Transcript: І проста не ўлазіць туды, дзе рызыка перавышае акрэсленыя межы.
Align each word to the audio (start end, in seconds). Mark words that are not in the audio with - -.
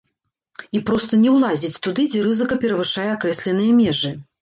І 0.77 0.81
проста 0.87 1.19
не 1.27 1.35
ўлазіць 1.35 1.81
туды, 1.89 2.09
дзе 2.15 2.25
рызыка 2.31 2.61
перавышае 2.67 3.09
акрэсленыя 3.15 3.81
межы. 3.83 4.17